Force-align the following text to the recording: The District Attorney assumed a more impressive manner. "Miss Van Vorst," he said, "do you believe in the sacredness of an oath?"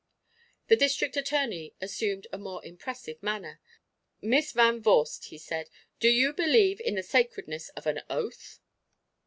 The 0.67 0.75
District 0.75 1.15
Attorney 1.15 1.75
assumed 1.79 2.25
a 2.33 2.39
more 2.39 2.65
impressive 2.65 3.21
manner. 3.21 3.61
"Miss 4.19 4.51
Van 4.51 4.81
Vorst," 4.81 5.25
he 5.25 5.37
said, 5.37 5.69
"do 5.99 6.09
you 6.09 6.33
believe 6.33 6.81
in 6.81 6.95
the 6.95 7.03
sacredness 7.03 7.69
of 7.77 7.85
an 7.85 8.01
oath?" 8.09 8.59